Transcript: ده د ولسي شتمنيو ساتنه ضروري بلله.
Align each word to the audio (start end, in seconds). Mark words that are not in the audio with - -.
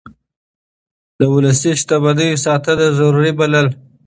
ده 1.17 1.25
د 1.31 1.33
ولسي 1.35 1.71
شتمنيو 1.81 2.41
ساتنه 2.45 2.87
ضروري 2.99 3.31
بلله. 3.39 3.71